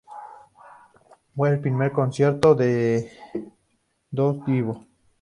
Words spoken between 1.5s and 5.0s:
primer concierto de Il Divo.